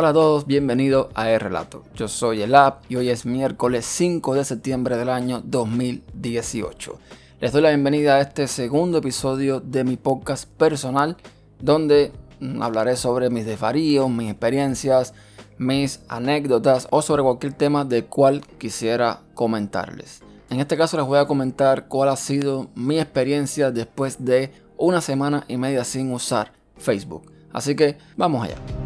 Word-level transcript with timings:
Hola 0.00 0.08
a 0.08 0.14
todos, 0.14 0.46
bienvenidos 0.46 1.08
a 1.14 1.30
El 1.30 1.40
Relato. 1.40 1.84
Yo 1.94 2.08
soy 2.08 2.40
el 2.40 2.54
App 2.54 2.84
y 2.88 2.96
hoy 2.96 3.10
es 3.10 3.26
miércoles 3.26 3.84
5 3.84 4.34
de 4.34 4.46
septiembre 4.46 4.96
del 4.96 5.10
año 5.10 5.42
2018. 5.44 6.98
Les 7.38 7.52
doy 7.52 7.60
la 7.60 7.68
bienvenida 7.68 8.14
a 8.14 8.22
este 8.22 8.48
segundo 8.48 8.96
episodio 8.96 9.60
de 9.60 9.84
mi 9.84 9.98
podcast 9.98 10.48
personal 10.48 11.18
donde 11.60 12.12
mm, 12.40 12.62
hablaré 12.62 12.96
sobre 12.96 13.28
mis 13.28 13.44
desvaríos, 13.44 14.08
mis 14.08 14.30
experiencias, 14.30 15.12
mis 15.58 16.00
anécdotas 16.08 16.88
o 16.90 17.02
sobre 17.02 17.22
cualquier 17.22 17.52
tema 17.52 17.84
de 17.84 18.06
cual 18.06 18.40
quisiera 18.56 19.20
comentarles. 19.34 20.22
En 20.48 20.60
este 20.60 20.78
caso 20.78 20.96
les 20.96 21.04
voy 21.04 21.18
a 21.18 21.26
comentar 21.26 21.88
cuál 21.88 22.08
ha 22.08 22.16
sido 22.16 22.70
mi 22.74 22.98
experiencia 22.98 23.70
después 23.70 24.24
de 24.24 24.50
una 24.78 25.02
semana 25.02 25.44
y 25.46 25.58
media 25.58 25.84
sin 25.84 26.10
usar 26.10 26.54
Facebook. 26.78 27.30
Así 27.52 27.76
que 27.76 27.98
vamos 28.16 28.46
allá. 28.46 28.79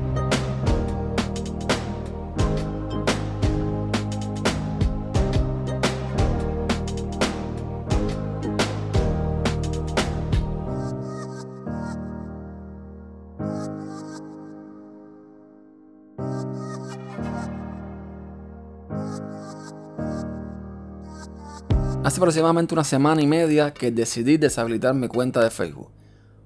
Hace 22.04 22.20
aproximadamente 22.20 22.74
una 22.74 22.84
semana 22.84 23.22
y 23.22 23.26
media 23.26 23.72
que 23.72 23.90
decidí 23.90 24.36
deshabilitar 24.36 24.94
mi 24.94 25.08
cuenta 25.08 25.42
de 25.42 25.50
Facebook. 25.50 25.90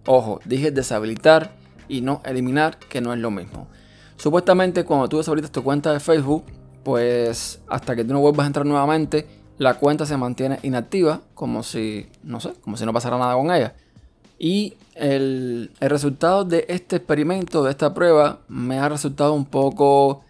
Ojo, 0.07 0.41
dije 0.45 0.71
deshabilitar 0.71 1.51
y 1.89 2.01
no 2.01 2.23
eliminar, 2.25 2.79
que 2.79 3.01
no 3.01 3.13
es 3.13 3.19
lo 3.19 3.33
mismo. 3.33 3.67
Supuestamente 4.17 4.85
cuando 4.85 5.09
tú 5.09 5.19
deshabilitas 5.19 5.51
tu 5.51 5.65
cuenta 5.65 5.93
de 5.93 5.99
Facebook, 5.99 6.45
pues 6.85 7.61
hasta 7.67 7.97
que 7.97 8.05
tú 8.05 8.13
no 8.13 8.21
vuelvas 8.21 8.45
a 8.45 8.47
entrar 8.47 8.67
nuevamente, 8.67 9.27
la 9.59 9.75
cuenta 9.75 10.07
se 10.07 10.17
mantiene 10.17 10.61
inactiva, 10.63 11.23
como 11.35 11.65
si, 11.65 12.09
no 12.23 12.39
sé, 12.39 12.53
como 12.61 12.77
si 12.77 12.87
no 12.87 12.93
pasara 12.93 13.19
nada 13.19 13.35
con 13.35 13.51
ella. 13.51 13.75
Y 14.39 14.75
el, 14.95 15.71
el 15.81 15.91
resultado 15.91 16.45
de 16.45 16.65
este 16.69 16.97
experimento, 16.97 17.65
de 17.65 17.71
esta 17.71 17.93
prueba, 17.93 18.41
me 18.49 18.79
ha 18.79 18.89
resultado 18.89 19.35
un 19.35 19.45
poco 19.45 20.23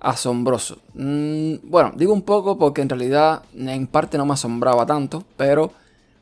asombroso. 0.00 0.78
Mm, 0.94 1.54
bueno, 1.64 1.92
digo 1.96 2.12
un 2.12 2.22
poco 2.22 2.58
porque 2.58 2.82
en 2.82 2.88
realidad 2.88 3.42
en 3.54 3.86
parte 3.86 4.18
no 4.18 4.26
me 4.26 4.34
asombraba 4.34 4.86
tanto, 4.86 5.24
pero 5.36 5.72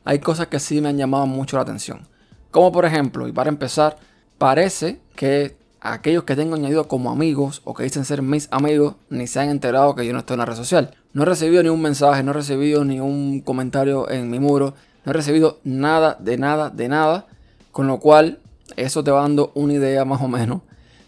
hay 0.03 0.19
cosas 0.19 0.47
que 0.47 0.59
sí 0.59 0.81
me 0.81 0.89
han 0.89 0.97
llamado 0.97 1.25
mucho 1.25 1.57
la 1.57 1.63
atención. 1.63 2.07
Como 2.51 2.71
por 2.71 2.85
ejemplo, 2.85 3.27
y 3.27 3.31
para 3.31 3.49
empezar, 3.49 3.97
parece 4.37 4.99
que 5.15 5.57
aquellos 5.79 6.23
que 6.23 6.35
tengo 6.35 6.55
añadido 6.55 6.87
como 6.87 7.11
amigos 7.11 7.61
o 7.65 7.73
que 7.73 7.83
dicen 7.83 8.05
ser 8.05 8.21
mis 8.21 8.47
amigos 8.51 8.95
ni 9.09 9.27
se 9.27 9.39
han 9.39 9.49
enterado 9.49 9.95
que 9.95 10.05
yo 10.05 10.13
no 10.13 10.19
estoy 10.19 10.35
en 10.35 10.39
la 10.39 10.45
red 10.45 10.55
social. 10.55 10.95
No 11.13 11.23
he 11.23 11.25
recibido 11.25 11.61
ni 11.63 11.69
un 11.69 11.81
mensaje, 11.81 12.23
no 12.23 12.31
he 12.31 12.35
recibido 12.35 12.83
ni 12.83 12.99
un 12.99 13.41
comentario 13.41 14.09
en 14.09 14.29
mi 14.29 14.39
muro, 14.39 14.73
no 15.07 15.11
he 15.11 15.13
recibido 15.13 15.61
nada, 15.63 16.17
de 16.19 16.37
nada, 16.37 16.69
de 16.69 16.89
nada. 16.89 17.27
Con 17.71 17.87
lo 17.87 17.97
cual, 18.01 18.39
eso 18.75 19.05
te 19.05 19.09
va 19.09 19.21
dando 19.21 19.53
una 19.55 19.71
idea 19.71 20.03
más 20.03 20.21
o 20.21 20.27
menos 20.27 20.63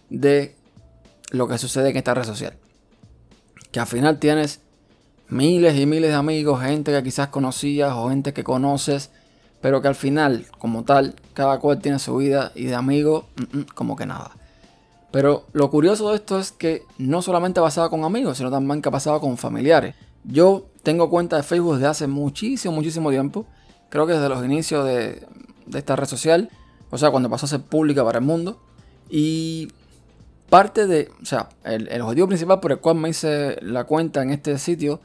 de 0.10 0.56
lo 1.32 1.50
que 1.50 1.58
sucede 1.58 1.90
en 1.90 1.98
esta 1.98 2.14
red 2.14 2.24
social. 2.24 2.54
Que 3.74 3.82
al 3.82 3.88
final 3.88 4.18
tienes 4.18 4.62
miles 5.28 5.78
y 5.78 5.86
miles 5.86 6.12
de 6.12 6.16
amigos, 6.16 6.62
gente 6.62 6.94
que 6.94 7.04
quizás 7.04 7.28
conocías 7.28 7.92
o 7.94 8.08
gente 8.08 8.32
que 8.32 8.42
conoces, 8.42 9.12
pero 9.59 9.82
que 9.82 9.90
al 9.90 9.96
final, 9.96 10.46
como 10.59 10.86
tal, 10.86 11.16
cada 11.34 11.59
cual 11.59 11.80
tiene 11.80 12.00
su 12.00 12.16
vida 12.16 12.54
y 12.56 12.68
de 12.68 12.76
amigos, 12.76 13.26
mm, 13.52 13.64
como 13.76 13.98
que 13.98 14.06
nada. 14.06 14.32
Pero 15.12 15.46
lo 15.52 15.70
curioso 15.70 16.12
de 16.12 16.16
esto 16.16 16.40
es 16.40 16.54
que 16.54 16.84
no 16.98 17.22
solamente 17.22 17.59
pasaba 17.59 17.90
con 17.90 18.06
amigos, 18.06 18.38
sino 18.38 18.50
también 18.50 18.82
que 18.82 18.92
pasaba 18.92 19.20
con 19.20 19.38
familiares. 19.38 19.94
Yo 20.24 20.68
tengo 20.84 21.09
cuenta 21.09 21.36
de 21.36 21.44
Facebook 21.44 21.74
desde 21.74 21.88
hace 21.88 22.08
muchísimo, 22.08 22.74
muchísimo 22.74 23.09
tiempo. 23.09 23.46
Creo 23.90 24.08
que 24.08 24.14
desde 24.14 24.30
los 24.30 24.44
inicios 24.44 24.86
de, 24.86 25.26
esta 25.74 25.96
red 25.96 26.08
social. 26.08 26.50
O 26.90 26.98
sea, 26.98 27.12
cuando 27.12 27.30
pasó 27.30 27.46
a 27.46 27.50
ser 27.50 27.62
pública 27.62 28.04
para 28.04 28.20
el 28.20 28.26
mundo. 28.26 28.60
Y 29.10 29.70
Parte 30.50 30.88
de, 30.88 31.12
o 31.22 31.26
sea, 31.26 31.50
el, 31.64 32.02
objetivo 32.02 32.28
principal 32.28 32.60
por 32.60 32.72
el 32.72 32.80
cual 32.80 32.96
me 32.96 33.10
hice 33.10 33.58
la 33.62 33.84
cuenta 33.84 34.24
en 34.24 34.32
este 34.32 34.58
sitio 34.58 35.00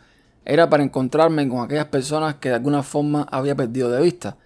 era 0.46 0.70
para 0.70 0.82
encontrarme 0.82 1.46
con 1.48 1.62
aquellas 1.62 1.86
personas 1.86 2.36
que 2.36 2.48
de 2.48 2.54
alguna 2.54 2.82
forma 2.82 3.26
había 3.30 3.54
perdido 3.54 3.90
de 3.90 4.00
vista, 4.00 4.38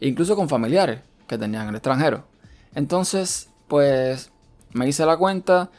incluso 0.00 0.34
con 0.34 0.48
familiares 0.48 1.00
que 1.26 1.36
tenían 1.36 1.64
en 1.64 1.68
el 1.70 1.74
extranjero. 1.74 2.24
Entonces, 2.74 3.50
pues 3.68 4.30
me 4.72 4.88
hice 4.88 5.04
la 5.04 5.18
cuenta, 5.18 5.70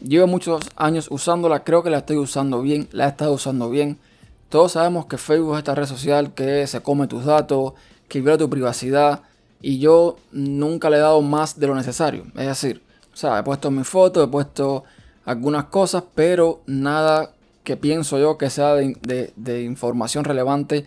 llevo 0.00 0.28
muchos 0.28 0.62
años 0.76 1.08
usándola, 1.10 1.64
creo 1.64 1.82
que 1.82 1.90
la 1.90 1.98
estoy 1.98 2.16
usando 2.16 2.62
bien, 2.62 2.88
la 2.92 3.06
he 3.06 3.08
estado 3.08 3.32
usando 3.32 3.68
bien. 3.68 3.98
Todos 4.54 4.70
sabemos 4.70 5.06
que 5.06 5.18
Facebook 5.18 5.54
es 5.54 5.58
esta 5.58 5.74
red 5.74 5.84
social 5.84 6.32
que 6.32 6.64
se 6.68 6.80
come 6.80 7.08
tus 7.08 7.24
datos, 7.24 7.72
que 8.06 8.20
viola 8.20 8.38
tu 8.38 8.48
privacidad, 8.48 9.22
y 9.60 9.80
yo 9.80 10.14
nunca 10.30 10.90
le 10.90 10.98
he 10.98 11.00
dado 11.00 11.20
más 11.22 11.58
de 11.58 11.66
lo 11.66 11.74
necesario. 11.74 12.22
Es 12.36 12.46
decir, 12.46 12.80
o 13.12 13.16
sea, 13.16 13.36
he 13.40 13.42
puesto 13.42 13.72
mi 13.72 13.82
foto, 13.82 14.22
he 14.22 14.28
puesto 14.28 14.84
algunas 15.24 15.64
cosas, 15.64 16.04
pero 16.14 16.62
nada 16.66 17.32
que 17.64 17.76
pienso 17.76 18.16
yo 18.16 18.38
que 18.38 18.48
sea 18.48 18.74
de, 18.74 19.62
información 19.64 20.22
relevante 20.22 20.86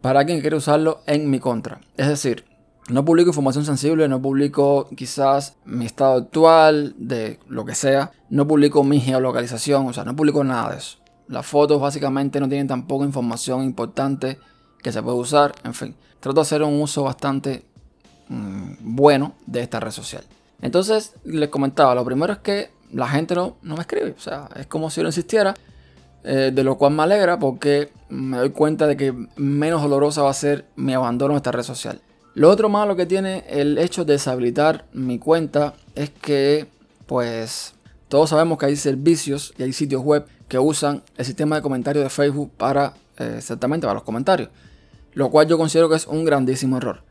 para 0.00 0.24
quien 0.24 0.40
quiere 0.40 0.56
usarlo 0.56 0.98
en 1.06 1.30
mi 1.30 1.38
contra. 1.38 1.80
Es 1.96 2.08
decir, 2.08 2.46
no 2.88 3.04
publico 3.04 3.30
información 3.30 3.64
sensible, 3.64 4.08
no 4.08 4.20
publico 4.20 4.88
quizás 4.96 5.54
mi 5.64 5.86
estado 5.86 6.14
actual, 6.14 6.96
de 6.98 7.38
lo 7.46 7.64
que 7.64 7.76
sea, 7.76 8.10
no 8.28 8.48
publico 8.48 8.82
mi 8.82 8.98
geolocalización, 8.98 9.86
o 9.86 9.92
sea, 9.92 10.02
no 10.02 10.16
publico 10.16 10.42
nada 10.42 10.72
de 10.72 10.78
eso. 10.78 10.98
Las 11.28 11.46
fotos 11.46 11.80
básicamente 11.80 12.40
no 12.40 12.48
tienen 12.48 12.66
tampoco 12.66 13.04
información 13.04 13.62
importante 13.62 14.38
que 14.82 14.92
se 14.92 15.02
puede 15.02 15.18
usar, 15.18 15.54
en 15.64 15.74
fin. 15.74 15.94
Trato 16.20 16.36
de 16.36 16.42
hacer 16.42 16.62
un 16.62 16.80
uso 16.80 17.04
bastante 17.04 17.64
mm, 18.28 18.72
bueno 18.80 19.34
de 19.46 19.60
esta 19.60 19.80
red 19.80 19.90
social. 19.90 20.24
Entonces, 20.60 21.14
les 21.24 21.48
comentaba, 21.48 21.94
lo 21.94 22.04
primero 22.04 22.32
es 22.32 22.38
que 22.38 22.70
la 22.92 23.08
gente 23.08 23.34
no, 23.34 23.56
no 23.62 23.76
me 23.76 23.82
escribe. 23.82 24.14
O 24.16 24.20
sea, 24.20 24.48
es 24.56 24.66
como 24.66 24.90
si 24.90 25.02
no 25.02 25.08
insistiera. 25.08 25.54
Eh, 26.24 26.50
de 26.52 26.64
lo 26.64 26.76
cual 26.76 26.92
me 26.92 27.04
alegra 27.04 27.38
porque 27.38 27.90
me 28.08 28.38
doy 28.38 28.50
cuenta 28.50 28.86
de 28.88 28.96
que 28.96 29.14
menos 29.36 29.82
dolorosa 29.82 30.22
va 30.22 30.30
a 30.30 30.34
ser 30.34 30.66
mi 30.74 30.92
abandono 30.92 31.34
de 31.34 31.38
esta 31.38 31.52
red 31.52 31.62
social. 31.62 32.00
Lo 32.34 32.50
otro 32.50 32.68
malo 32.68 32.96
que 32.96 33.06
tiene 33.06 33.44
el 33.48 33.78
hecho 33.78 34.04
de 34.04 34.14
deshabilitar 34.14 34.86
mi 34.92 35.18
cuenta 35.18 35.74
es 35.94 36.10
que, 36.10 36.66
pues, 37.06 37.74
todos 38.08 38.30
sabemos 38.30 38.58
que 38.58 38.66
hay 38.66 38.76
servicios 38.76 39.54
y 39.58 39.62
hay 39.62 39.72
sitios 39.72 40.02
web 40.02 40.26
que 40.48 40.58
usan 40.58 41.02
el 41.16 41.24
sistema 41.24 41.56
de 41.56 41.62
comentarios 41.62 42.04
de 42.04 42.10
Facebook 42.10 42.50
para, 42.56 42.94
eh, 43.18 43.34
exactamente, 43.38 43.86
para 43.86 43.94
los 43.94 44.02
comentarios. 44.02 44.48
Lo 45.12 45.30
cual 45.30 45.46
yo 45.46 45.58
considero 45.58 45.88
que 45.88 45.96
es 45.96 46.06
un 46.06 46.24
grandísimo 46.24 46.78
error. 46.78 47.02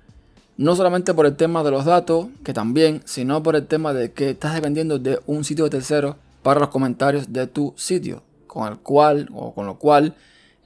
No 0.58 0.75
solamente 0.75 1.14
por 1.14 1.25
el 1.28 1.36
tema 1.36 1.64
de 1.64 1.72
los 1.72 1.86
datos, 1.86 2.28
que 2.44 2.53
también, 2.53 3.02
sino 3.06 3.44
por 3.44 3.56
el 3.56 3.68
tema 3.68 3.94
de 3.94 4.12
que 4.12 4.31
estás 4.31 4.56
dependiendo 4.56 4.98
de 4.98 5.19
un 5.28 5.44
sitio 5.44 5.66
de 5.66 5.69
tercero 5.69 6.18
para 6.42 6.60
los 6.60 6.69
comentarios 6.69 7.31
de 7.31 7.45
tu 7.45 7.74
sitio, 7.78 8.24
con 8.48 8.68
el 8.68 8.80
cual 8.80 9.30
o 9.34 9.54
con 9.54 9.68
lo 9.68 9.78
cual 9.78 10.16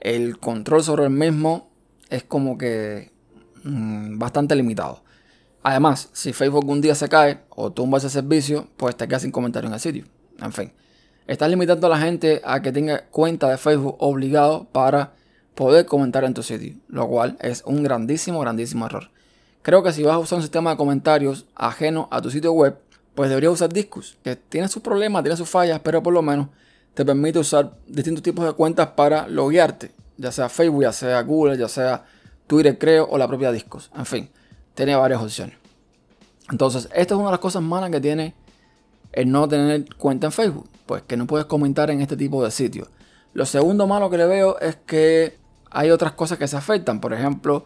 el 0.00 0.38
control 0.38 0.82
sobre 0.82 1.04
el 1.04 1.10
mismo 1.10 1.68
es 2.08 2.22
como 2.22 2.56
que 2.56 3.10
mm, 3.64 4.18
bastante 4.18 4.54
limitado. 4.54 5.02
Además, 5.62 6.08
si 6.12 6.32
Facebook 6.32 6.68
un 6.68 6.80
día 6.80 6.94
se 6.94 7.08
cae 7.08 7.40
o 7.50 7.70
tumba 7.70 7.98
ese 7.98 8.10
servicio, 8.10 8.66
pues 8.76 8.96
te 8.96 9.06
quedas 9.06 9.22
sin 9.22 9.30
comentario 9.30 9.68
en 9.68 9.74
el 9.74 9.80
sitio. 9.80 10.04
En 10.40 10.52
fin, 10.52 10.72
estás 11.26 11.50
limitando 11.50 11.86
a 11.86 11.90
la 11.90 11.98
gente 11.98 12.40
a 12.44 12.60
que 12.62 12.72
tenga 12.72 13.04
cuenta 13.10 13.48
de 13.48 13.58
Facebook 13.58 13.96
obligado 13.98 14.64
para 14.72 15.12
poder 15.54 15.86
comentar 15.86 16.24
en 16.24 16.34
tu 16.34 16.42
sitio, 16.42 16.74
lo 16.88 17.06
cual 17.08 17.36
es 17.40 17.62
un 17.66 17.82
grandísimo, 17.82 18.40
grandísimo 18.40 18.86
error. 18.86 19.10
Creo 19.62 19.82
que 19.82 19.92
si 19.92 20.02
vas 20.02 20.14
a 20.14 20.18
usar 20.18 20.36
un 20.36 20.42
sistema 20.42 20.70
de 20.70 20.76
comentarios 20.76 21.46
ajeno 21.54 22.08
a 22.10 22.20
tu 22.20 22.30
sitio 22.30 22.52
web, 22.52 22.76
pues 23.14 23.28
deberías 23.28 23.52
usar 23.52 23.72
Discus, 23.72 24.16
que 24.24 24.36
tiene 24.36 24.68
sus 24.68 24.82
problemas, 24.82 25.22
tiene 25.22 25.36
sus 25.36 25.48
fallas, 25.48 25.80
pero 25.80 26.02
por 26.02 26.12
lo 26.12 26.22
menos 26.22 26.48
te 26.94 27.04
permite 27.04 27.38
usar 27.38 27.72
distintos 27.86 28.22
tipos 28.22 28.44
de 28.44 28.52
cuentas 28.52 28.88
para 28.88 29.28
loguearte, 29.28 29.92
ya 30.16 30.32
sea 30.32 30.48
Facebook, 30.48 30.82
ya 30.82 30.92
sea 30.92 31.20
Google, 31.22 31.56
ya 31.56 31.68
sea 31.68 32.04
Twitter, 32.46 32.78
creo, 32.78 33.06
o 33.08 33.18
la 33.18 33.28
propia 33.28 33.52
Discus. 33.52 33.90
En 33.96 34.06
fin, 34.06 34.30
tiene 34.74 34.96
varias 34.96 35.22
opciones. 35.22 35.56
Entonces, 36.50 36.88
esta 36.94 37.14
es 37.14 37.18
una 37.18 37.26
de 37.26 37.32
las 37.32 37.40
cosas 37.40 37.62
malas 37.62 37.90
que 37.90 38.00
tiene 38.00 38.34
el 39.12 39.30
no 39.30 39.48
tener 39.48 39.94
cuenta 39.96 40.26
en 40.26 40.32
Facebook, 40.32 40.68
pues 40.86 41.02
que 41.02 41.16
no 41.16 41.26
puedes 41.26 41.46
comentar 41.46 41.90
en 41.90 42.00
este 42.00 42.16
tipo 42.16 42.42
de 42.44 42.50
sitios. 42.50 42.88
Lo 43.34 43.46
segundo 43.46 43.86
malo 43.86 44.10
que 44.10 44.18
le 44.18 44.26
veo 44.26 44.58
es 44.58 44.76
que 44.76 45.38
hay 45.70 45.90
otras 45.90 46.12
cosas 46.12 46.38
que 46.38 46.48
se 46.48 46.56
afectan, 46.56 47.00
por 47.00 47.12
ejemplo, 47.12 47.64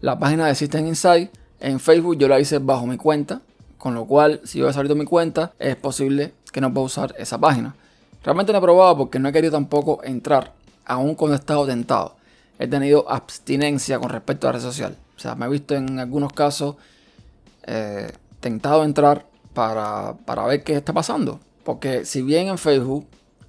la 0.00 0.18
página 0.18 0.46
de 0.46 0.54
System 0.54 0.86
Insight 0.86 1.30
en 1.60 1.80
Facebook 1.80 2.18
yo 2.18 2.28
la 2.28 2.40
hice 2.40 2.58
bajo 2.58 2.86
mi 2.86 2.96
cuenta, 2.96 3.40
con 3.78 3.94
lo 3.94 4.06
cual 4.06 4.40
si 4.44 4.58
yo 4.58 4.68
he 4.68 4.72
salido 4.72 4.94
mi 4.94 5.04
cuenta 5.04 5.52
es 5.58 5.76
posible 5.76 6.34
que 6.52 6.60
no 6.60 6.72
pueda 6.72 6.86
usar 6.86 7.14
esa 7.18 7.38
página. 7.38 7.74
Realmente 8.22 8.52
no 8.52 8.58
he 8.58 8.62
probado 8.62 8.96
porque 8.98 9.18
no 9.18 9.28
he 9.28 9.32
querido 9.32 9.52
tampoco 9.52 10.02
entrar, 10.04 10.52
aún 10.84 11.14
cuando 11.14 11.34
he 11.36 11.38
estado 11.38 11.66
tentado. 11.66 12.16
He 12.58 12.66
tenido 12.66 13.10
abstinencia 13.10 13.98
con 13.98 14.10
respecto 14.10 14.46
a 14.46 14.52
la 14.52 14.58
red 14.58 14.64
social. 14.64 14.96
O 15.16 15.20
sea, 15.20 15.34
me 15.34 15.46
he 15.46 15.48
visto 15.48 15.74
en 15.74 15.98
algunos 15.98 16.32
casos 16.32 16.76
eh, 17.66 18.12
tentado 18.40 18.82
a 18.82 18.84
entrar 18.84 19.26
para, 19.54 20.16
para 20.24 20.44
ver 20.44 20.62
qué 20.62 20.74
está 20.74 20.92
pasando. 20.92 21.40
Porque 21.64 22.04
si 22.04 22.20
bien 22.22 22.48
en 22.48 22.58
Facebook 22.58 23.06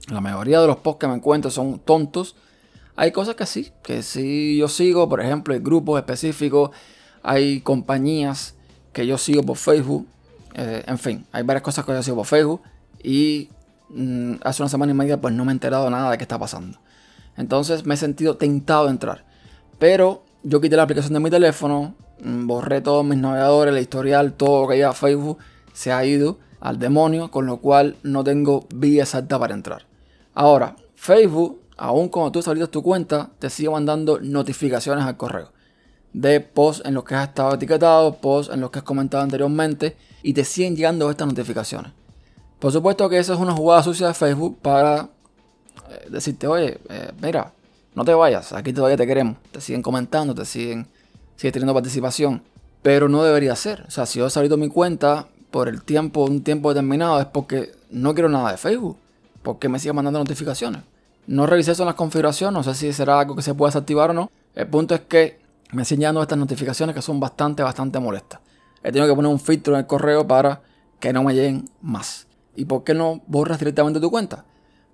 la 0.07 0.21
mayoría 0.21 0.61
de 0.61 0.67
los 0.67 0.77
posts 0.77 0.99
que 0.99 1.07
me 1.07 1.15
encuentro 1.15 1.51
son 1.51 1.79
tontos, 1.79 2.35
hay 2.95 3.11
cosas 3.11 3.35
que 3.35 3.45
sí, 3.45 3.71
que 3.83 4.03
sí 4.03 4.57
yo 4.57 4.67
sigo, 4.67 5.09
por 5.09 5.21
ejemplo, 5.21 5.53
hay 5.53 5.59
grupos 5.59 5.99
específicos, 5.99 6.71
hay 7.23 7.61
compañías 7.61 8.55
que 8.93 9.05
yo 9.05 9.17
sigo 9.17 9.43
por 9.43 9.57
Facebook, 9.57 10.07
eh, 10.53 10.83
en 10.87 10.97
fin, 10.97 11.25
hay 11.31 11.43
varias 11.43 11.63
cosas 11.63 11.83
que 11.85 11.91
yo 11.91 12.03
sigo 12.03 12.17
por 12.17 12.25
Facebook 12.25 12.61
y 13.03 13.49
mm, 13.89 14.35
hace 14.43 14.61
una 14.61 14.69
semana 14.69 14.91
y 14.91 14.95
media 14.95 15.19
pues 15.19 15.33
no 15.33 15.43
me 15.43 15.51
he 15.51 15.53
enterado 15.53 15.89
nada 15.89 16.11
de 16.11 16.17
qué 16.17 16.23
está 16.23 16.39
pasando. 16.39 16.77
Entonces 17.35 17.85
me 17.85 17.95
he 17.95 17.97
sentido 17.97 18.37
tentado 18.37 18.85
de 18.85 18.91
entrar. 18.91 19.25
Pero 19.77 20.23
yo 20.43 20.61
quité 20.61 20.77
la 20.77 20.83
aplicación 20.83 21.13
de 21.13 21.19
mi 21.19 21.29
teléfono, 21.29 21.95
mm, 22.23 22.47
borré 22.47 22.79
todos 22.79 23.03
mis 23.03 23.17
navegadores, 23.17 23.75
el 23.75 23.81
historial, 23.81 24.33
todo 24.33 24.61
lo 24.61 24.67
que 24.69 24.77
lleva 24.77 24.93
Facebook 24.93 25.39
se 25.75 25.91
ha 25.91 26.03
ido 26.03 26.39
al 26.59 26.79
demonio, 26.79 27.29
con 27.29 27.45
lo 27.45 27.57
cual 27.57 27.97
no 28.01 28.23
tengo 28.23 28.65
vía 28.73 29.03
exacta 29.03 29.37
para 29.37 29.53
entrar. 29.53 29.85
Ahora, 30.33 30.75
Facebook, 30.95 31.61
aún 31.77 32.09
cuando 32.09 32.31
tú 32.31 32.41
salidas 32.41 32.71
tu 32.71 32.81
cuenta, 32.81 33.29
te 33.37 33.51
sigue 33.51 33.69
mandando 33.69 34.19
notificaciones 34.19 35.05
al 35.05 35.17
correo 35.17 35.53
de 36.15 36.39
posts 36.39 36.81
en 36.85 36.93
los 36.93 37.03
que 37.03 37.13
has 37.13 37.27
estado 37.27 37.55
etiquetado, 37.55 38.15
posts 38.15 38.53
en 38.53 38.61
los 38.61 38.71
que 38.71 38.79
has 38.79 38.85
comentado 38.85 39.21
anteriormente 39.21 39.97
y 40.23 40.33
te 40.33 40.45
siguen 40.45 40.75
llegando 40.75 41.11
estas 41.11 41.27
notificaciones. 41.27 41.91
Por 42.57 42.71
supuesto 42.71 43.09
que 43.09 43.19
esa 43.19 43.33
es 43.33 43.39
una 43.39 43.51
jugada 43.51 43.83
sucia 43.83 44.07
de 44.07 44.13
Facebook 44.13 44.57
para 44.61 45.09
eh, 45.89 46.07
decirte, 46.09 46.47
oye, 46.47 46.79
eh, 46.89 47.11
mira, 47.21 47.51
no 47.95 48.05
te 48.05 48.13
vayas, 48.13 48.53
aquí 48.53 48.71
todavía 48.71 48.95
te 48.95 49.05
queremos. 49.05 49.37
Te 49.51 49.59
siguen 49.59 49.81
comentando, 49.81 50.33
te 50.33 50.45
siguen, 50.45 50.87
siguen 51.35 51.51
teniendo 51.51 51.73
participación. 51.73 52.41
Pero 52.81 53.09
no 53.09 53.23
debería 53.23 53.55
ser. 53.55 53.83
O 53.87 53.91
sea, 53.91 54.05
si 54.05 54.19
yo 54.19 54.27
he 54.27 54.29
salido 54.29 54.55
mi 54.55 54.69
cuenta 54.69 55.27
por 55.51 55.67
el 55.69 55.83
tiempo, 55.83 56.25
un 56.25 56.43
tiempo 56.43 56.69
determinado, 56.69 57.19
es 57.19 57.27
porque 57.27 57.71
no 57.89 58.13
quiero 58.13 58.29
nada 58.29 58.51
de 58.51 58.57
Facebook. 58.57 58.97
Porque 59.41 59.69
me 59.69 59.79
sigue 59.79 59.93
mandando 59.93 60.19
notificaciones. 60.19 60.81
No 61.27 61.45
revisé 61.45 61.71
eso 61.71 61.83
en 61.83 61.87
las 61.87 61.95
configuraciones, 61.95 62.53
no 62.53 62.63
sé 62.63 62.73
si 62.75 62.93
será 62.93 63.19
algo 63.19 63.35
que 63.35 63.41
se 63.41 63.53
puede 63.53 63.69
desactivar 63.69 64.11
o 64.11 64.13
no. 64.13 64.31
El 64.53 64.67
punto 64.67 64.95
es 64.95 65.01
que 65.01 65.39
me 65.71 65.85
siguen 65.85 66.17
estas 66.17 66.37
notificaciones 66.37 66.95
que 66.95 67.01
son 67.01 67.19
bastante, 67.19 67.63
bastante 67.63 67.99
molestas. 67.99 68.39
He 68.83 68.91
tenido 68.91 69.07
que 69.07 69.15
poner 69.15 69.31
un 69.31 69.39
filtro 69.39 69.73
en 69.73 69.79
el 69.79 69.87
correo 69.87 70.27
para 70.27 70.61
que 70.99 71.11
no 71.11 71.23
me 71.23 71.33
lleguen 71.33 71.69
más. 71.81 72.27
¿Y 72.55 72.65
por 72.65 72.83
qué 72.83 72.93
no 72.93 73.21
borras 73.27 73.59
directamente 73.59 73.99
tu 73.99 74.09
cuenta? 74.11 74.45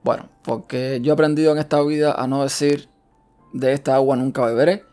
Bueno, 0.03 0.29
porque 0.41 0.99
yo 1.01 1.11
he 1.11 1.13
aprendido 1.13 1.51
en 1.51 1.59
esta 1.59 1.81
vida 1.81 2.13
a 2.13 2.25
no 2.25 2.41
decir 2.43 2.89
de 3.53 3.73
esta 3.73 3.95
agua 3.95 4.15
nunca 4.15 4.45
beberé. 4.45 4.83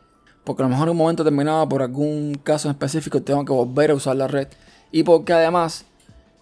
Porque 0.45 0.63
a 0.63 0.67
lo 0.67 0.71
mejor 0.71 0.89
en 0.89 0.93
un 0.93 0.97
momento 0.97 1.25
determinado, 1.25 1.69
por 1.69 1.83
algún 1.83 2.35
caso 2.43 2.69
en 2.69 2.73
específico, 2.73 3.23
tengo 3.23 3.45
que 3.45 3.53
volver 3.53 3.91
a 3.91 3.95
usar 3.95 4.17
la 4.17 4.27
red. 4.29 4.49
Y 4.91 5.03
porque 5.03 5.33
además, 5.33 5.85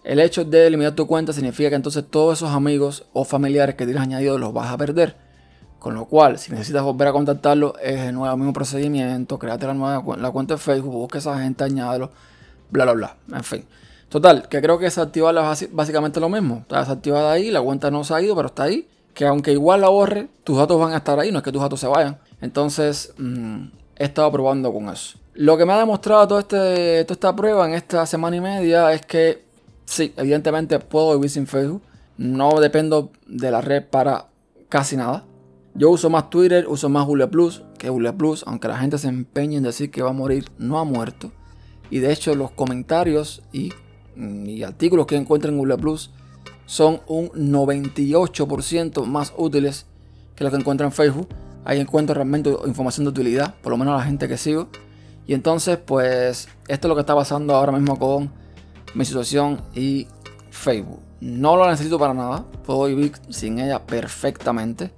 el 0.03 0.19
hecho 0.19 0.45
de 0.45 0.67
eliminar 0.67 0.93
tu 0.93 1.05
cuenta 1.07 1.33
significa 1.33 1.69
que 1.69 1.75
entonces 1.75 2.05
todos 2.09 2.37
esos 2.37 2.51
amigos 2.51 3.05
o 3.13 3.25
familiares 3.25 3.75
que 3.75 3.85
tienes 3.85 4.01
añadido 4.01 4.37
los 4.37 4.53
vas 4.53 4.71
a 4.71 4.77
perder. 4.77 5.15
Con 5.79 5.93
lo 5.93 6.05
cual, 6.05 6.39
si 6.39 6.51
necesitas 6.51 6.81
volver 6.81 7.09
a 7.09 7.11
contactarlo, 7.11 7.77
es 7.79 7.99
el 7.99 8.15
nuevo 8.15 8.35
mismo 8.37 8.53
procedimiento. 8.53 9.37
Créate 9.37 9.67
la 9.67 9.73
nueva 9.73 10.17
la 10.17 10.31
cuenta 10.31 10.55
de 10.55 10.59
Facebook, 10.59 10.91
busca 10.91 11.17
a 11.17 11.19
esa 11.19 11.39
gente, 11.39 11.63
añádelo, 11.63 12.09
bla, 12.69 12.85
bla, 12.85 12.93
bla. 12.93 13.17
En 13.37 13.43
fin. 13.43 13.65
Total, 14.09 14.47
que 14.47 14.61
creo 14.61 14.79
que 14.79 14.85
desactivarla 14.85 15.51
es 15.51 15.73
básicamente 15.73 16.19
lo 16.19 16.29
mismo. 16.29 16.59
Está 16.59 16.79
desactivada 16.79 17.31
ahí, 17.31 17.51
la 17.51 17.61
cuenta 17.61 17.91
no 17.91 18.03
se 18.03 18.13
ha 18.13 18.21
ido, 18.21 18.35
pero 18.35 18.47
está 18.47 18.63
ahí. 18.63 18.87
Que 19.13 19.25
aunque 19.25 19.51
igual 19.51 19.81
la 19.81 19.89
borre, 19.89 20.29
tus 20.43 20.57
datos 20.57 20.79
van 20.79 20.93
a 20.93 20.97
estar 20.97 21.19
ahí, 21.19 21.31
no 21.31 21.39
es 21.39 21.43
que 21.43 21.51
tus 21.51 21.61
datos 21.61 21.79
se 21.79 21.87
vayan. 21.87 22.17
Entonces, 22.39 23.13
mm, 23.17 23.65
he 23.97 24.05
estado 24.05 24.31
probando 24.31 24.71
con 24.71 24.89
eso. 24.89 25.17
Lo 25.37 25.55
que 25.55 25.65
me 25.65 25.73
ha 25.73 25.77
demostrado 25.77 26.27
todo 26.27 26.39
este, 26.39 27.05
toda 27.05 27.13
esta 27.13 27.35
prueba 27.35 27.67
en 27.67 27.75
esta 27.75 28.07
semana 28.07 28.35
y 28.35 28.41
media 28.41 28.91
es 28.91 29.05
que 29.05 29.45
sí, 29.85 30.11
evidentemente 30.17 30.79
puedo 30.79 31.13
vivir 31.13 31.29
sin 31.29 31.45
Facebook. 31.45 31.83
No 32.17 32.59
dependo 32.59 33.11
de 33.27 33.51
la 33.51 33.61
red 33.61 33.83
para 33.85 34.29
casi 34.67 34.97
nada. 34.97 35.25
Yo 35.75 35.91
uso 35.91 36.09
más 36.09 36.31
Twitter, 36.31 36.65
uso 36.67 36.89
más 36.89 37.05
Google 37.05 37.27
Plus 37.27 37.61
que 37.77 37.89
Google 37.89 38.13
Plus, 38.13 38.43
aunque 38.47 38.67
la 38.67 38.79
gente 38.79 38.97
se 38.97 39.09
empeñe 39.09 39.57
en 39.57 39.63
decir 39.63 39.91
que 39.91 40.01
va 40.01 40.09
a 40.09 40.13
morir, 40.13 40.49
no 40.57 40.79
ha 40.79 40.83
muerto. 40.83 41.31
Y 41.91 41.99
de 41.99 42.11
hecho 42.11 42.33
los 42.33 42.49
comentarios 42.49 43.43
y, 43.53 43.73
artículos 44.65 45.05
que 45.05 45.17
encuentro 45.17 45.51
en 45.51 45.59
Google 45.59 45.77
Plus 45.77 46.09
son 46.65 47.01
un 47.05 47.29
98% 47.29 49.05
más 49.05 49.31
útiles 49.37 49.85
que 50.35 50.43
los 50.43 50.51
que 50.51 50.59
encuentro 50.59 50.87
en 50.87 50.91
Facebook 50.91 51.27
ahí 51.63 51.79
encuentro 51.79 52.15
realmente 52.15 52.49
información 52.65 53.03
de 53.03 53.09
utilidad, 53.09 53.53
por 53.61 53.71
lo 53.71 53.77
menos 53.77 53.93
a 53.93 53.97
la 53.97 54.03
gente 54.03 54.27
que 54.27 54.37
sigo. 54.37 54.69
Y 55.27 55.33
entonces, 55.33 55.77
pues, 55.77 56.47
esto 56.67 56.87
es 56.87 56.89
lo 56.89 56.95
que 56.95 57.01
está 57.01 57.13
pasando 57.13 57.53
ahora 57.53 57.73
mismo 57.73 57.99
con 57.99 58.31
mi 58.93 59.03
situación 59.03 59.61
y 59.75 60.07
Facebook. 60.49 61.01
No 61.19 61.57
lo 61.57 61.69
necesito 61.69 61.99
para 61.99 62.13
nada, 62.13 62.45
puedo 62.65 62.85
vivir 62.85 63.11
sin 63.29 63.59
ella 63.59 63.85
perfectamente. 63.85 64.91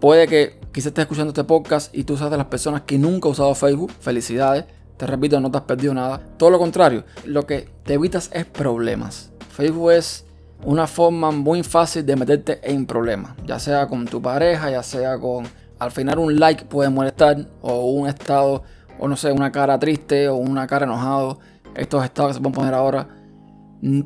Puede 0.00 0.26
que 0.26 0.58
quizás 0.72 0.86
estés 0.88 1.02
escuchando 1.02 1.30
este 1.30 1.44
podcast 1.44 1.94
y 1.94 2.04
tú 2.04 2.16
seas 2.16 2.30
de 2.30 2.38
las 2.38 2.46
personas 2.46 2.82
que 2.82 2.98
nunca 2.98 3.28
han 3.28 3.32
usado 3.32 3.54
Facebook. 3.54 3.92
Felicidades, 4.00 4.64
te 4.96 5.06
repito, 5.06 5.40
no 5.40 5.50
te 5.50 5.58
has 5.58 5.64
perdido 5.64 5.92
nada. 5.92 6.20
Todo 6.38 6.50
lo 6.50 6.58
contrario, 6.58 7.04
lo 7.26 7.46
que 7.46 7.68
te 7.84 7.94
evitas 7.94 8.30
es 8.32 8.46
problemas. 8.46 9.30
Facebook 9.50 9.92
es 9.92 10.24
una 10.64 10.86
forma 10.86 11.30
muy 11.32 11.62
fácil 11.62 12.06
de 12.06 12.16
meterte 12.16 12.60
en 12.62 12.86
problemas, 12.86 13.34
ya 13.44 13.58
sea 13.58 13.86
con 13.88 14.06
tu 14.06 14.22
pareja, 14.22 14.70
ya 14.70 14.82
sea 14.82 15.18
con 15.18 15.46
al 15.78 15.90
final 15.90 16.18
un 16.18 16.38
like 16.40 16.64
puede 16.64 16.88
molestar 16.88 17.46
o 17.60 17.90
un 17.90 18.08
estado 18.08 18.62
o 18.98 19.08
no 19.08 19.16
sé, 19.16 19.32
una 19.32 19.52
cara 19.52 19.78
triste 19.78 20.28
o 20.28 20.36
una 20.36 20.66
cara 20.66 20.84
enojado, 20.84 21.38
estos 21.74 22.04
estados 22.04 22.30
que 22.30 22.34
se 22.34 22.40
pueden 22.40 22.54
poner 22.54 22.74
ahora, 22.74 23.08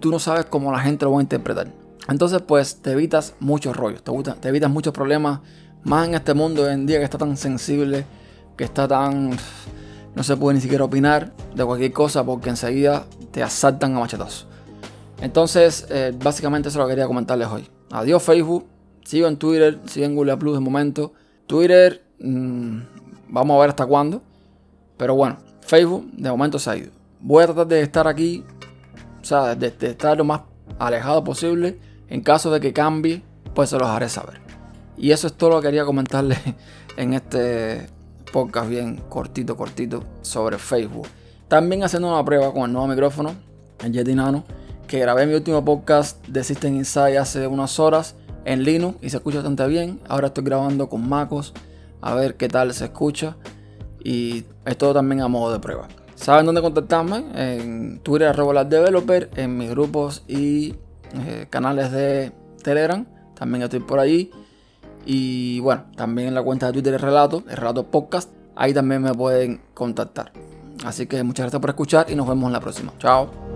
tú 0.01 0.11
no 0.11 0.19
sabes 0.19 0.47
cómo 0.47 0.73
la 0.73 0.81
gente 0.81 1.05
lo 1.05 1.13
va 1.13 1.21
a 1.21 1.23
interpretar. 1.23 1.69
Entonces 2.09 2.43
pues 2.43 2.83
te 2.83 2.93
evitas 2.93 3.35
muchos 3.41 3.77
rollos, 3.77 4.03
te, 4.03 4.49
evitas 4.49 4.71
muchos 4.71 4.93
problemas, 4.93 5.41
más 5.85 6.09
en 6.09 6.15
este 6.15 6.35
mundo 6.35 6.65
hoy 6.65 6.73
en 6.73 6.87
día 6.87 6.99
que 6.99 7.05
está 7.05 7.19
tan 7.19 7.37
sensible, 7.37 8.05
que 8.57 8.65
está 8.65 8.89
tan... 8.89 9.31
no 10.15 10.23
se 10.23 10.37
puede 10.37 10.57
ni 10.57 10.61
siquiera 10.61 10.85
opinar 10.85 11.33
de 11.55 11.65
cualquier 11.65 11.93
cosa 11.93 12.25
porque 12.25 12.51
enseguida 12.51 13.07
te 13.31 13.43
asaltan 13.43 13.97
a 13.97 14.01
machetazos. 14.01 14.47
Entonces, 15.21 15.87
eh, 15.91 16.13
básicamente 16.23 16.71
eso 16.71 16.79
lo 16.79 16.89
quería 16.89 17.07
comentarles 17.07 17.49
hoy. 17.49 17.69
Adiós 17.91 18.23
Facebook, 18.23 18.67
sigo 19.05 19.29
en 19.29 19.37
Twitter, 19.37 19.79
sigo 19.87 20.07
en 20.07 20.15
Google 20.15 20.37
Plus 20.37 20.55
de 20.55 20.61
momento. 20.61 21.13
Twitter, 21.47 22.03
mm, 22.21 22.79
vamos 23.29 23.57
a 23.57 23.61
ver 23.61 23.71
hasta 23.71 23.87
cuándo. 23.87 24.23
Pero 25.01 25.15
bueno, 25.15 25.39
Facebook 25.63 26.11
de 26.13 26.31
momento 26.31 26.59
se 26.59 26.69
ha 26.69 26.77
ido. 26.77 26.91
Voy 27.21 27.43
a 27.43 27.47
tratar 27.47 27.69
de 27.69 27.81
estar 27.81 28.07
aquí, 28.07 28.45
o 29.23 29.25
sea, 29.25 29.55
de, 29.55 29.69
estar 29.81 30.19
lo 30.19 30.25
más 30.25 30.43
alejado 30.79 31.25
posible. 31.25 31.79
En 32.11 32.21
caso 32.21 32.51
de 32.51 32.61
que 32.61 32.75
cambie, 32.75 33.23
pues 33.55 33.71
se 33.71 33.79
los 33.79 33.89
haré 33.89 34.11
saber. 34.11 34.43
Y 34.99 35.13
eso 35.13 35.27
es 35.27 35.33
todo 35.33 35.49
lo 35.49 35.61
que 35.63 35.69
quería 35.69 35.87
comentarles 35.87 36.39
en 36.99 37.15
este 37.15 37.87
podcast 38.31 38.69
bien 38.69 39.01
cortito, 39.09 39.57
cortito 39.57 40.05
sobre 40.21 40.59
Facebook. 40.59 41.09
También 41.49 41.83
haciendo 41.83 42.09
una 42.09 42.23
prueba 42.23 42.53
con 42.53 42.65
el 42.65 42.73
nuevo 42.75 42.87
micrófono, 42.87 43.35
el 43.83 43.93
Yeti 43.93 44.15
Nano, 44.15 44.45
que 44.87 44.99
grabé 44.99 45.25
mi 45.25 45.33
último 45.33 45.65
podcast 45.65 46.23
de 46.27 46.45
System 46.45 46.77
Insight 46.77 47.17
hace 47.17 47.47
unas 47.47 47.81
horas 47.81 48.17
en 48.45 48.65
Linux 48.65 48.99
y 49.01 49.09
se 49.09 49.17
escucha 49.17 49.39
bastante 49.39 49.67
bien. 49.67 49.99
Ahora 50.07 50.27
estoy 50.27 50.45
grabando 50.45 50.91
con 50.91 51.09
MacOS 51.09 51.55
a 52.03 52.15
ver 52.15 52.37
qué 52.37 52.49
tal 52.49 52.75
se 52.75 52.85
escucha. 52.85 53.39
Y 54.03 54.45
es 54.65 54.79
todo 54.79 54.95
también 54.95 55.21
a 55.21 55.29
modo 55.29 55.53
de 55.53 55.59
prueba. 55.61 55.89
¿Saben 56.15 56.47
dónde 56.47 56.61
contactarme? 56.61 57.25
En 57.35 58.01
Twitter, 58.01 58.29
arroba 58.29 58.65
developer, 58.65 59.31
en 59.37 59.57
mis 59.57 59.71
grupos 59.71 60.23
y 60.29 60.75
eh, 61.15 61.47
canales 61.49 61.93
de 61.93 62.33
Telegram. 62.63 63.07
También 63.35 63.63
estoy 63.63 63.81
por 63.81 63.99
allí. 63.99 64.31
Y 65.07 65.61
bueno, 65.61 65.85
también 65.97 66.29
en 66.29 66.35
la 66.35 66.43
cuenta 66.43 66.67
de 66.67 66.73
Twitter 66.73 66.95
el 66.95 67.01
relato, 67.01 67.43
el 67.49 67.57
relato 67.57 67.87
podcast. 67.87 68.31
Ahí 68.55 68.75
también 68.75 69.03
me 69.03 69.15
pueden 69.15 69.63
contactar. 69.73 70.33
Así 70.85 71.07
que 71.07 71.23
muchas 71.23 71.45
gracias 71.45 71.61
por 71.61 71.71
escuchar 71.71 72.07
y 72.11 72.15
nos 72.15 72.29
vemos 72.29 72.47
en 72.49 72.53
la 72.53 72.61
próxima. 72.61 72.93
Chao. 72.99 73.50